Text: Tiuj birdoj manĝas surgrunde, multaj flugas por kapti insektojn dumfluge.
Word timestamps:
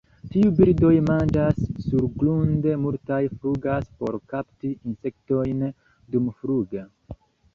Tiuj 0.33 0.47
birdoj 0.59 0.93
manĝas 1.09 1.57
surgrunde, 1.87 2.71
multaj 2.87 3.19
flugas 3.43 3.91
por 4.01 4.17
kapti 4.33 4.71
insektojn 4.91 5.63
dumfluge. 6.15 6.87